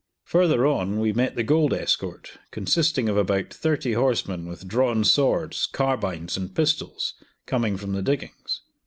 [0.23, 5.67] Further on we met the gold escort, consisting of about thirty horsemen with drawn swords,
[5.67, 7.13] carbines, and pistols,
[7.45, 8.61] coming from the diggings.